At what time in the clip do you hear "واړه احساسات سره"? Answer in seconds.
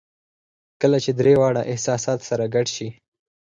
1.39-2.45